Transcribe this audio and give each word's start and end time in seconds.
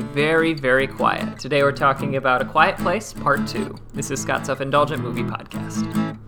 Very, 0.00 0.54
very 0.54 0.86
quiet. 0.86 1.38
Today 1.38 1.62
we're 1.62 1.72
talking 1.72 2.16
about 2.16 2.42
A 2.42 2.44
Quiet 2.44 2.76
Place, 2.78 3.12
Part 3.12 3.46
2. 3.46 3.74
This 3.94 4.10
is 4.10 4.20
Scott's 4.20 4.46
Self 4.46 4.60
Indulgent 4.60 5.02
Movie 5.02 5.22
Podcast. 5.22 6.18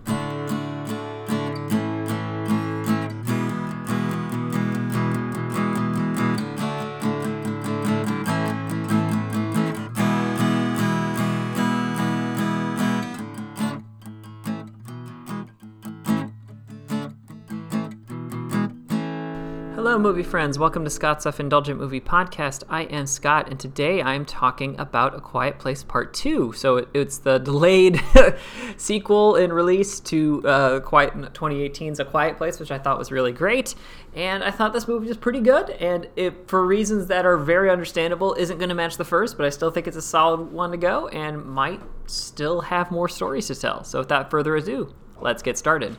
Hello, 19.83 19.99
movie 19.99 20.23
friends. 20.23 20.59
Welcome 20.59 20.85
to 20.85 20.91
Scott's 20.91 21.23
Self 21.23 21.41
Indulgent 21.41 21.81
Movie 21.81 22.03
Podcast. 22.03 22.65
I 22.69 22.83
am 22.83 23.07
Scott, 23.07 23.49
and 23.49 23.59
today 23.59 24.03
I'm 24.03 24.27
talking 24.27 24.79
about 24.79 25.15
A 25.15 25.23
Quiet 25.23 25.59
Place 25.59 25.83
Part 25.83 26.13
2. 26.13 26.53
So 26.53 26.77
it, 26.77 26.89
it's 26.93 27.17
the 27.17 27.39
delayed 27.39 27.99
sequel 28.77 29.37
in 29.37 29.51
release 29.51 29.99
to 30.01 30.47
uh, 30.47 30.81
Quiet 30.81 31.15
2018's 31.15 31.99
A 31.99 32.05
Quiet 32.05 32.37
Place, 32.37 32.61
which 32.61 32.71
I 32.71 32.79
thought 32.79 32.99
was 32.99 33.11
really 33.11 33.33
great. 33.33 33.75
And 34.15 34.45
I 34.45 34.51
thought 34.51 34.75
this 34.75 34.87
movie 34.87 35.09
was 35.09 35.17
pretty 35.17 35.41
good, 35.41 35.71
and 35.71 36.07
it, 36.15 36.47
for 36.47 36.67
reasons 36.67 37.07
that 37.07 37.25
are 37.25 37.39
very 37.39 37.71
understandable, 37.71 38.35
isn't 38.35 38.59
going 38.59 38.69
to 38.69 38.75
match 38.75 38.99
the 38.99 39.05
first, 39.07 39.39
but 39.39 39.47
I 39.47 39.49
still 39.49 39.71
think 39.71 39.89
it's 39.89 39.97
a 39.97 40.03
solid 40.03 40.53
one 40.53 40.73
to 40.73 40.77
go 40.77 41.09
and 41.09 41.43
might 41.43 41.81
still 42.05 42.61
have 42.61 42.91
more 42.91 43.09
stories 43.09 43.47
to 43.47 43.55
tell. 43.55 43.83
So 43.85 44.01
without 44.01 44.31
further 44.31 44.57
ado, 44.57 44.95
let's 45.23 45.43
get 45.43 45.57
started. 45.57 45.97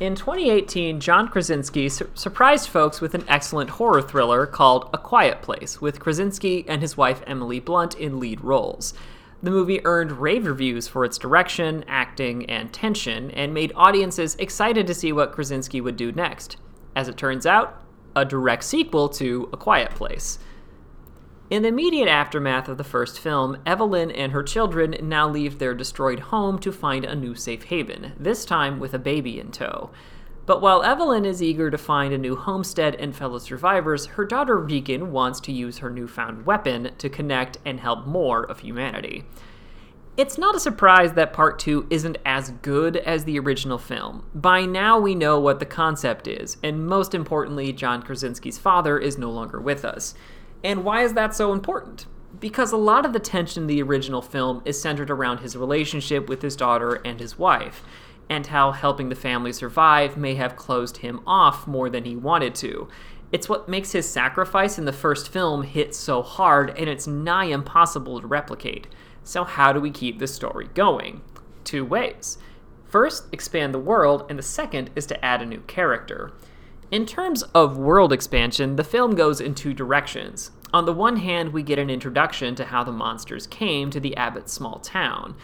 In 0.00 0.14
2018, 0.14 0.98
John 0.98 1.28
Krasinski 1.28 1.90
su- 1.90 2.08
surprised 2.14 2.70
folks 2.70 3.02
with 3.02 3.14
an 3.14 3.26
excellent 3.28 3.68
horror 3.68 4.00
thriller 4.00 4.46
called 4.46 4.88
A 4.94 4.98
Quiet 4.98 5.42
Place, 5.42 5.82
with 5.82 6.00
Krasinski 6.00 6.64
and 6.66 6.80
his 6.80 6.96
wife 6.96 7.22
Emily 7.26 7.60
Blunt 7.60 7.96
in 7.96 8.18
lead 8.18 8.40
roles. 8.40 8.94
The 9.42 9.50
movie 9.50 9.84
earned 9.84 10.12
rave 10.12 10.46
reviews 10.46 10.88
for 10.88 11.04
its 11.04 11.18
direction, 11.18 11.84
acting, 11.86 12.48
and 12.48 12.72
tension, 12.72 13.30
and 13.32 13.52
made 13.52 13.74
audiences 13.76 14.36
excited 14.36 14.86
to 14.86 14.94
see 14.94 15.12
what 15.12 15.32
Krasinski 15.32 15.82
would 15.82 15.98
do 15.98 16.12
next. 16.12 16.56
As 16.96 17.06
it 17.06 17.18
turns 17.18 17.44
out, 17.44 17.84
a 18.16 18.24
direct 18.24 18.64
sequel 18.64 19.10
to 19.10 19.50
A 19.52 19.58
Quiet 19.58 19.90
Place. 19.90 20.38
In 21.50 21.62
the 21.62 21.68
immediate 21.68 22.06
aftermath 22.06 22.68
of 22.68 22.78
the 22.78 22.84
first 22.84 23.18
film, 23.18 23.60
Evelyn 23.66 24.12
and 24.12 24.30
her 24.30 24.44
children 24.44 24.94
now 25.02 25.28
leave 25.28 25.58
their 25.58 25.74
destroyed 25.74 26.20
home 26.20 26.60
to 26.60 26.70
find 26.70 27.04
a 27.04 27.16
new 27.16 27.34
safe 27.34 27.64
haven, 27.64 28.12
this 28.16 28.44
time 28.44 28.78
with 28.78 28.94
a 28.94 29.00
baby 29.00 29.40
in 29.40 29.50
tow. 29.50 29.90
But 30.46 30.62
while 30.62 30.84
Evelyn 30.84 31.24
is 31.24 31.42
eager 31.42 31.68
to 31.68 31.76
find 31.76 32.14
a 32.14 32.18
new 32.18 32.36
homestead 32.36 32.94
and 32.94 33.16
fellow 33.16 33.38
survivors, 33.38 34.06
her 34.06 34.24
daughter 34.24 34.58
Regan 34.58 35.10
wants 35.10 35.40
to 35.40 35.52
use 35.52 35.78
her 35.78 35.90
newfound 35.90 36.46
weapon 36.46 36.92
to 36.98 37.08
connect 37.08 37.58
and 37.64 37.80
help 37.80 38.06
more 38.06 38.44
of 38.44 38.60
humanity. 38.60 39.24
It's 40.16 40.38
not 40.38 40.54
a 40.54 40.60
surprise 40.60 41.14
that 41.14 41.32
part 41.32 41.58
2 41.58 41.88
isn't 41.90 42.18
as 42.24 42.50
good 42.62 42.96
as 42.98 43.24
the 43.24 43.40
original 43.40 43.78
film. 43.78 44.24
By 44.36 44.66
now 44.66 45.00
we 45.00 45.16
know 45.16 45.40
what 45.40 45.58
the 45.58 45.66
concept 45.66 46.28
is, 46.28 46.58
and 46.62 46.86
most 46.86 47.12
importantly, 47.12 47.72
John 47.72 48.02
Krasinski's 48.02 48.58
father 48.58 49.00
is 49.00 49.18
no 49.18 49.30
longer 49.30 49.60
with 49.60 49.84
us. 49.84 50.14
And 50.62 50.84
why 50.84 51.02
is 51.02 51.14
that 51.14 51.34
so 51.34 51.52
important? 51.52 52.06
Because 52.38 52.72
a 52.72 52.76
lot 52.76 53.04
of 53.04 53.12
the 53.12 53.20
tension 53.20 53.64
in 53.64 53.66
the 53.66 53.82
original 53.82 54.22
film 54.22 54.62
is 54.64 54.80
centered 54.80 55.10
around 55.10 55.38
his 55.38 55.56
relationship 55.56 56.28
with 56.28 56.42
his 56.42 56.56
daughter 56.56 56.94
and 57.04 57.18
his 57.20 57.38
wife, 57.38 57.82
and 58.28 58.46
how 58.46 58.72
helping 58.72 59.08
the 59.08 59.14
family 59.14 59.52
survive 59.52 60.16
may 60.16 60.34
have 60.36 60.56
closed 60.56 60.98
him 60.98 61.20
off 61.26 61.66
more 61.66 61.90
than 61.90 62.04
he 62.04 62.16
wanted 62.16 62.54
to. 62.56 62.88
It's 63.32 63.48
what 63.48 63.68
makes 63.68 63.92
his 63.92 64.08
sacrifice 64.08 64.78
in 64.78 64.84
the 64.84 64.92
first 64.92 65.28
film 65.28 65.62
hit 65.62 65.94
so 65.94 66.22
hard, 66.22 66.76
and 66.76 66.88
it's 66.88 67.06
nigh 67.06 67.44
impossible 67.44 68.20
to 68.20 68.26
replicate. 68.26 68.88
So, 69.22 69.44
how 69.44 69.72
do 69.72 69.80
we 69.80 69.90
keep 69.90 70.18
the 70.18 70.26
story 70.26 70.68
going? 70.74 71.20
Two 71.64 71.84
ways. 71.84 72.38
First, 72.86 73.26
expand 73.32 73.72
the 73.72 73.78
world, 73.78 74.26
and 74.28 74.36
the 74.38 74.42
second 74.42 74.90
is 74.96 75.06
to 75.06 75.24
add 75.24 75.42
a 75.42 75.46
new 75.46 75.60
character. 75.60 76.32
In 76.90 77.06
terms 77.06 77.44
of 77.54 77.78
world 77.78 78.12
expansion, 78.12 78.74
the 78.74 78.82
film 78.82 79.14
goes 79.14 79.40
in 79.40 79.54
two 79.54 79.72
directions. 79.72 80.50
On 80.72 80.84
the 80.84 80.92
one 80.92 81.16
hand, 81.16 81.52
we 81.52 81.62
get 81.62 81.80
an 81.80 81.90
introduction 81.90 82.54
to 82.54 82.64
how 82.64 82.84
the 82.84 82.92
monsters 82.92 83.46
came 83.46 83.90
to 83.90 83.98
the 83.98 84.16
Abbott's 84.16 84.52
small 84.52 84.78
town, 84.78 85.34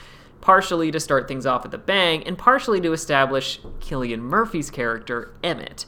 partially 0.41 0.93
to 0.93 1.01
start 1.01 1.27
things 1.27 1.47
off 1.47 1.65
with 1.65 1.75
a 1.75 1.79
bang, 1.79 2.23
and 2.25 2.39
partially 2.39 2.81
to 2.81 2.93
establish 2.93 3.61
Cillian 3.81 4.21
Murphy's 4.21 4.71
character, 4.71 5.35
Emmett. 5.43 5.85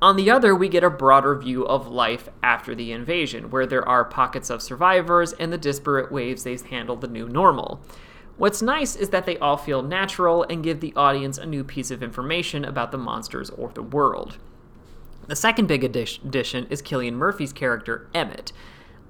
On 0.00 0.14
the 0.14 0.30
other, 0.30 0.54
we 0.54 0.68
get 0.68 0.84
a 0.84 0.90
broader 0.90 1.34
view 1.34 1.66
of 1.66 1.88
life 1.88 2.28
after 2.40 2.72
the 2.72 2.92
invasion, 2.92 3.50
where 3.50 3.66
there 3.66 3.88
are 3.88 4.04
pockets 4.04 4.48
of 4.48 4.62
survivors 4.62 5.32
and 5.32 5.52
the 5.52 5.58
disparate 5.58 6.12
ways 6.12 6.44
they 6.44 6.56
handle 6.56 6.94
the 6.94 7.08
new 7.08 7.28
normal. 7.28 7.80
What's 8.36 8.62
nice 8.62 8.94
is 8.94 9.08
that 9.08 9.26
they 9.26 9.38
all 9.38 9.56
feel 9.56 9.82
natural 9.82 10.44
and 10.44 10.62
give 10.62 10.78
the 10.78 10.94
audience 10.94 11.36
a 11.36 11.46
new 11.46 11.64
piece 11.64 11.90
of 11.90 12.04
information 12.04 12.64
about 12.64 12.92
the 12.92 12.98
monsters 12.98 13.50
or 13.50 13.72
the 13.72 13.82
world. 13.82 14.38
The 15.28 15.36
second 15.36 15.68
big 15.68 15.84
addition 15.84 16.66
is 16.70 16.80
Cillian 16.80 17.12
Murphy's 17.12 17.52
character, 17.52 18.08
Emmett. 18.14 18.50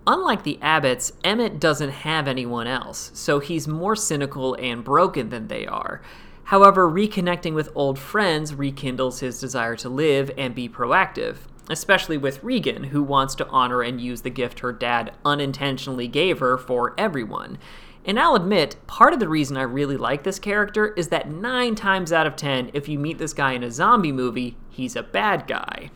Unlike 0.04 0.42
the 0.42 0.58
Abbotts, 0.60 1.12
Emmett 1.22 1.60
doesn't 1.60 1.90
have 1.90 2.26
anyone 2.26 2.66
else, 2.66 3.12
so 3.14 3.38
he's 3.38 3.68
more 3.68 3.94
cynical 3.94 4.54
and 4.54 4.82
broken 4.82 5.28
than 5.28 5.46
they 5.46 5.64
are. 5.64 6.02
However, 6.44 6.90
reconnecting 6.90 7.54
with 7.54 7.70
old 7.76 8.00
friends 8.00 8.52
rekindles 8.52 9.20
his 9.20 9.38
desire 9.38 9.76
to 9.76 9.88
live 9.88 10.32
and 10.36 10.56
be 10.56 10.68
proactive, 10.68 11.36
especially 11.70 12.18
with 12.18 12.42
Regan, 12.42 12.84
who 12.84 13.04
wants 13.04 13.36
to 13.36 13.46
honor 13.46 13.82
and 13.82 14.00
use 14.00 14.22
the 14.22 14.30
gift 14.30 14.58
her 14.58 14.72
dad 14.72 15.14
unintentionally 15.24 16.08
gave 16.08 16.40
her 16.40 16.58
for 16.58 16.94
everyone. 16.98 17.58
And 18.04 18.18
I'll 18.18 18.34
admit, 18.34 18.74
part 18.88 19.12
of 19.12 19.20
the 19.20 19.28
reason 19.28 19.56
I 19.56 19.62
really 19.62 19.96
like 19.96 20.24
this 20.24 20.40
character 20.40 20.88
is 20.94 21.08
that 21.08 21.30
9 21.30 21.76
times 21.76 22.12
out 22.12 22.26
of 22.26 22.34
10, 22.34 22.70
if 22.72 22.88
you 22.88 22.98
meet 22.98 23.18
this 23.18 23.34
guy 23.34 23.52
in 23.52 23.62
a 23.62 23.70
zombie 23.70 24.10
movie, 24.10 24.56
he's 24.78 24.96
a 24.96 25.02
bad 25.02 25.46
guy. 25.46 25.90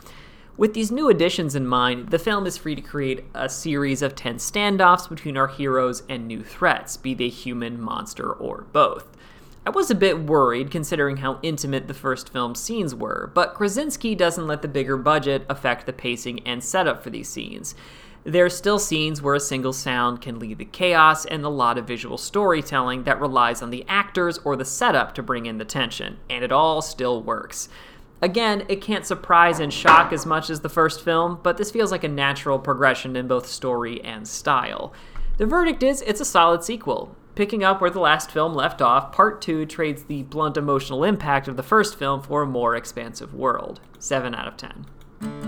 With 0.58 0.74
these 0.74 0.90
new 0.90 1.08
additions 1.08 1.54
in 1.54 1.66
mind, 1.66 2.10
the 2.10 2.18
film 2.18 2.44
is 2.46 2.58
free 2.58 2.74
to 2.74 2.82
create 2.82 3.24
a 3.32 3.48
series 3.48 4.02
of 4.02 4.14
10 4.14 4.36
standoffs 4.36 5.08
between 5.08 5.38
our 5.38 5.48
heroes 5.48 6.02
and 6.10 6.26
new 6.26 6.42
threats, 6.42 6.98
be 6.98 7.14
they 7.14 7.28
human, 7.28 7.80
monster, 7.80 8.30
or 8.30 8.66
both. 8.72 9.16
I 9.64 9.70
was 9.70 9.90
a 9.90 9.94
bit 9.94 10.24
worried 10.24 10.70
considering 10.70 11.18
how 11.18 11.38
intimate 11.42 11.86
the 11.88 11.94
first 11.94 12.32
film's 12.32 12.60
scenes 12.60 12.94
were, 12.94 13.30
but 13.32 13.54
Krasinski 13.54 14.14
doesn't 14.14 14.46
let 14.46 14.60
the 14.60 14.68
bigger 14.68 14.96
budget 14.96 15.46
affect 15.48 15.86
the 15.86 15.92
pacing 15.92 16.40
and 16.46 16.62
setup 16.62 17.02
for 17.02 17.10
these 17.10 17.28
scenes. 17.28 17.74
There 18.24 18.44
are 18.44 18.50
still 18.50 18.78
scenes 18.78 19.22
where 19.22 19.34
a 19.34 19.40
single 19.40 19.72
sound 19.72 20.20
can 20.20 20.38
lead 20.38 20.58
to 20.58 20.64
chaos 20.64 21.24
and 21.24 21.44
a 21.44 21.48
lot 21.48 21.78
of 21.78 21.88
visual 21.88 22.18
storytelling 22.18 23.04
that 23.04 23.20
relies 23.20 23.62
on 23.62 23.70
the 23.70 23.84
actors 23.88 24.38
or 24.38 24.54
the 24.54 24.64
setup 24.64 25.14
to 25.14 25.22
bring 25.22 25.46
in 25.46 25.58
the 25.58 25.64
tension, 25.64 26.18
and 26.28 26.44
it 26.44 26.52
all 26.52 26.82
still 26.82 27.22
works. 27.22 27.68
Again, 28.22 28.64
it 28.68 28.80
can't 28.80 29.04
surprise 29.04 29.58
and 29.58 29.72
shock 29.72 30.12
as 30.12 30.24
much 30.24 30.48
as 30.48 30.60
the 30.60 30.68
first 30.68 31.02
film, 31.02 31.40
but 31.42 31.56
this 31.56 31.72
feels 31.72 31.90
like 31.90 32.04
a 32.04 32.08
natural 32.08 32.56
progression 32.56 33.16
in 33.16 33.26
both 33.26 33.48
story 33.48 34.00
and 34.04 34.28
style. 34.28 34.92
The 35.38 35.46
verdict 35.46 35.82
is 35.82 36.02
it's 36.02 36.20
a 36.20 36.24
solid 36.24 36.62
sequel. 36.62 37.16
Picking 37.34 37.64
up 37.64 37.80
where 37.80 37.90
the 37.90 37.98
last 37.98 38.30
film 38.30 38.54
left 38.54 38.80
off, 38.80 39.10
Part 39.10 39.42
2 39.42 39.66
trades 39.66 40.04
the 40.04 40.22
blunt 40.22 40.56
emotional 40.56 41.02
impact 41.02 41.48
of 41.48 41.56
the 41.56 41.64
first 41.64 41.98
film 41.98 42.22
for 42.22 42.42
a 42.42 42.46
more 42.46 42.76
expansive 42.76 43.34
world. 43.34 43.80
7 43.98 44.36
out 44.36 44.46
of 44.46 44.56
10. 44.56 44.86